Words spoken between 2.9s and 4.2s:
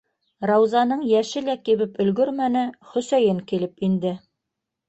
Хөсәйен килеп инде: